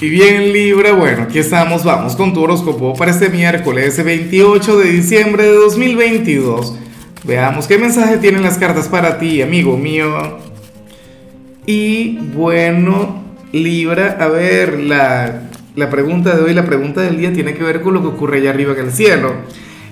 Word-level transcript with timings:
Y 0.00 0.10
bien 0.10 0.52
Libra, 0.52 0.92
bueno, 0.92 1.22
aquí 1.22 1.40
estamos, 1.40 1.82
vamos 1.82 2.14
con 2.14 2.32
tu 2.32 2.40
horóscopo 2.40 2.94
para 2.94 3.10
este 3.10 3.30
miércoles 3.30 4.04
28 4.04 4.78
de 4.78 4.92
diciembre 4.92 5.42
de 5.42 5.54
2022. 5.54 6.76
Veamos 7.24 7.66
qué 7.66 7.78
mensaje 7.78 8.18
tienen 8.18 8.44
las 8.44 8.58
cartas 8.58 8.86
para 8.86 9.18
ti, 9.18 9.42
amigo 9.42 9.76
mío. 9.76 10.38
Y 11.66 12.16
bueno, 12.32 13.24
Libra, 13.50 14.18
a 14.20 14.28
ver, 14.28 14.78
la, 14.78 15.48
la 15.74 15.90
pregunta 15.90 16.36
de 16.36 16.44
hoy, 16.44 16.54
la 16.54 16.64
pregunta 16.64 17.00
del 17.00 17.16
día 17.16 17.32
tiene 17.32 17.54
que 17.54 17.64
ver 17.64 17.80
con 17.80 17.94
lo 17.94 18.00
que 18.00 18.06
ocurre 18.06 18.36
allá 18.38 18.50
arriba 18.50 18.74
en 18.74 18.86
el 18.86 18.92
cielo. 18.92 19.32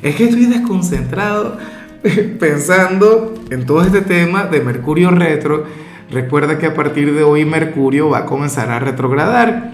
Es 0.05 0.15
que 0.15 0.27
estoy 0.27 0.47
desconcentrado 0.47 1.59
pensando 2.39 3.35
en 3.51 3.67
todo 3.67 3.83
este 3.83 4.03
tema 4.03 4.45
de 4.45 4.61
Mercurio 4.61 5.11
retro. 5.11 5.65
Recuerda 6.13 6.59
que 6.59 6.67
a 6.67 6.75
partir 6.75 7.13
de 7.13 7.25
hoy 7.25 7.45
Mercurio 7.45 8.09
va 8.09 8.19
a 8.19 8.25
comenzar 8.27 8.71
a 8.71 8.79
retrogradar. 8.79 9.73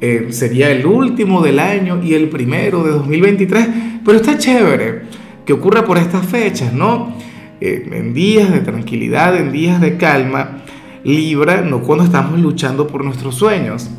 Eh, 0.00 0.28
sería 0.30 0.70
el 0.70 0.86
último 0.86 1.42
del 1.42 1.58
año 1.58 2.00
y 2.02 2.14
el 2.14 2.28
primero 2.28 2.84
de 2.84 2.90
2023, 2.90 3.68
pero 4.04 4.16
está 4.16 4.38
chévere 4.38 5.02
que 5.44 5.52
ocurra 5.52 5.84
por 5.84 5.98
estas 5.98 6.24
fechas, 6.26 6.72
¿no? 6.72 7.14
Eh, 7.60 7.88
en 7.90 8.14
días 8.14 8.52
de 8.52 8.60
tranquilidad, 8.60 9.36
en 9.36 9.50
días 9.50 9.80
de 9.80 9.96
calma, 9.96 10.62
Libra, 11.02 11.62
no 11.62 11.80
cuando 11.80 12.04
estamos 12.04 12.38
luchando 12.38 12.86
por 12.86 13.04
nuestros 13.04 13.34
sueños, 13.34 13.90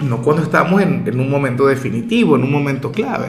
no 0.00 0.20
cuando 0.20 0.42
estamos 0.42 0.82
en, 0.82 1.04
en 1.06 1.20
un 1.20 1.30
momento 1.30 1.66
definitivo, 1.66 2.36
en 2.36 2.42
un 2.42 2.52
momento 2.52 2.92
clave. 2.92 3.28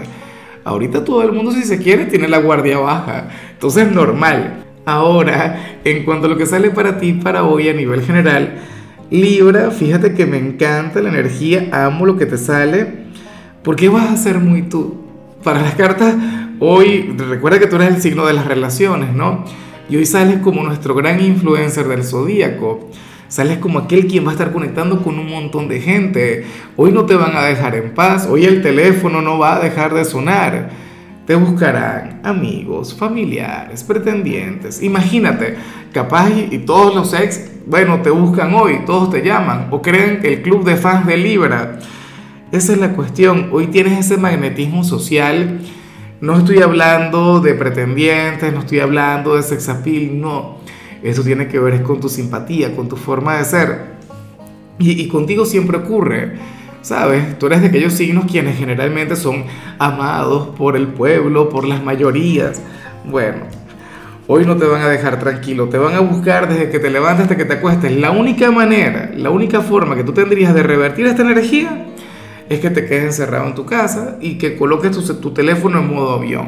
Ahorita 0.65 1.05
todo 1.05 1.23
el 1.23 1.31
mundo, 1.31 1.51
si 1.51 1.63
se 1.63 1.77
quiere, 1.77 2.05
tiene 2.05 2.27
la 2.27 2.39
guardia 2.39 2.77
baja, 2.79 3.29
entonces 3.51 3.87
es 3.87 3.93
normal. 3.93 4.65
Ahora, 4.85 5.79
en 5.85 6.03
cuanto 6.03 6.25
a 6.25 6.29
lo 6.29 6.37
que 6.37 6.45
sale 6.45 6.71
para 6.71 6.97
ti, 6.99 7.13
para 7.13 7.43
hoy 7.43 7.69
a 7.69 7.73
nivel 7.73 8.01
general, 8.01 8.59
Libra, 9.11 9.71
fíjate 9.71 10.13
que 10.13 10.27
me 10.27 10.37
encanta 10.37 11.01
la 11.01 11.09
energía, 11.09 11.69
amo 11.71 12.05
lo 12.05 12.15
que 12.15 12.27
te 12.27 12.37
sale, 12.37 13.05
porque 13.63 13.89
vas 13.89 14.11
a 14.11 14.17
ser 14.17 14.39
muy 14.39 14.63
tú. 14.63 14.97
Para 15.43 15.61
las 15.61 15.73
cartas, 15.73 16.15
hoy, 16.59 17.15
recuerda 17.17 17.59
que 17.59 17.65
tú 17.65 17.77
eres 17.77 17.95
el 17.95 18.01
signo 18.01 18.27
de 18.27 18.33
las 18.33 18.45
relaciones, 18.45 19.13
¿no? 19.15 19.45
Y 19.89 19.95
hoy 19.95 20.05
sales 20.05 20.39
como 20.39 20.63
nuestro 20.63 20.93
gran 20.93 21.19
influencer 21.19 21.87
del 21.87 22.03
zodíaco. 22.03 22.91
Sales 23.27 23.57
como 23.57 23.79
aquel 23.79 24.05
quien 24.05 24.25
va 24.25 24.29
a 24.29 24.33
estar 24.33 24.51
conectando 24.51 25.01
con 25.01 25.17
un 25.17 25.27
montón 25.29 25.67
de 25.67 25.81
gente. 25.81 26.45
Hoy 26.75 26.91
no 26.91 27.05
te 27.05 27.15
van 27.15 27.35
a 27.35 27.43
dejar 27.43 27.75
en 27.75 27.95
paz. 27.95 28.27
Hoy 28.29 28.45
el 28.45 28.61
teléfono 28.61 29.21
no 29.21 29.39
va 29.39 29.55
a 29.55 29.59
dejar 29.59 29.93
de 29.95 30.05
sonar. 30.05 30.69
Te 31.29 31.35
buscarán 31.35 32.21
amigos, 32.23 32.95
familiares, 32.95 33.83
pretendientes. 33.83 34.81
Imagínate, 34.81 35.57
capaz 35.93 36.27
y, 36.31 36.57
todos 36.57 36.95
los 36.95 37.13
ex, 37.13 37.51
bueno, 37.67 38.01
te 38.01 38.09
buscan 38.09 38.55
hoy, 38.55 38.79
todos 38.87 39.11
te 39.11 39.21
llaman 39.21 39.67
o 39.69 39.79
creen 39.79 40.21
que 40.21 40.33
el 40.33 40.41
club 40.41 40.63
de 40.63 40.75
fans 40.75 41.05
de 41.05 41.17
Libra. 41.17 41.77
Esa 42.51 42.73
es 42.73 42.79
la 42.79 42.93
cuestión. 42.93 43.49
Hoy 43.51 43.67
tienes 43.67 43.99
ese 43.99 44.17
magnetismo 44.17 44.83
social. 44.83 45.59
No 46.19 46.35
estoy 46.35 46.63
hablando 46.63 47.39
de 47.41 47.53
pretendientes, 47.53 48.51
no 48.51 48.61
estoy 48.61 48.79
hablando 48.79 49.35
de 49.35 49.43
sex 49.43 49.69
appeal, 49.69 50.19
no. 50.19 50.57
Eso 51.03 51.21
tiene 51.21 51.47
que 51.47 51.59
ver 51.59 51.83
con 51.83 51.99
tu 51.99 52.09
simpatía, 52.09 52.75
con 52.75 52.89
tu 52.89 52.95
forma 52.95 53.37
de 53.37 53.45
ser. 53.45 53.81
Y, 54.79 54.99
y 54.99 55.07
contigo 55.07 55.45
siempre 55.45 55.77
ocurre 55.77 56.58
¿Sabes? 56.81 57.37
Tú 57.37 57.47
eres 57.47 57.61
de 57.61 57.67
aquellos 57.67 57.93
signos 57.93 58.25
quienes 58.25 58.57
generalmente 58.57 59.15
son 59.15 59.43
amados 59.79 60.49
por 60.55 60.77
el 60.77 60.87
pueblo, 60.87 61.49
por 61.49 61.65
las 61.65 61.83
mayorías. 61.83 62.61
Bueno, 63.05 63.39
hoy 64.27 64.45
no 64.45 64.55
te 64.55 64.65
van 64.65 64.81
a 64.81 64.87
dejar 64.87 65.19
tranquilo, 65.19 65.67
te 65.67 65.77
van 65.77 65.95
a 65.95 65.99
buscar 65.99 66.47
desde 66.47 66.69
que 66.69 66.79
te 66.79 66.89
levantas 66.89 67.23
hasta 67.23 67.35
que 67.35 67.45
te 67.45 67.55
acuestes. 67.55 67.91
La 67.91 68.11
única 68.11 68.49
manera, 68.51 69.11
la 69.13 69.29
única 69.29 69.61
forma 69.61 69.95
que 69.95 70.03
tú 70.03 70.13
tendrías 70.13 70.53
de 70.53 70.63
revertir 70.63 71.05
esta 71.05 71.21
energía 71.21 71.87
es 72.47 72.59
que 72.59 72.69
te 72.69 72.85
quedes 72.85 73.03
encerrado 73.03 73.47
en 73.47 73.55
tu 73.55 73.65
casa 73.65 74.17
y 74.21 74.37
que 74.37 74.55
coloques 74.57 74.91
tu, 74.91 75.01
tu 75.19 75.31
teléfono 75.31 75.79
en 75.79 75.93
modo 75.93 76.15
avión. 76.15 76.47